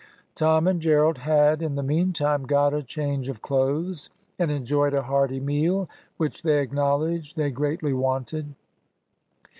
[0.33, 5.03] Tom and Gerald had, in the meantime, got a change of clothes and enjoyed a
[5.03, 8.55] hearty meal, which they acknowledged they greatly wanted.